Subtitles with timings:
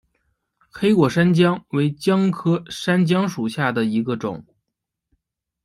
[0.71, 4.43] 黑果山姜为姜科山姜属下的一个种。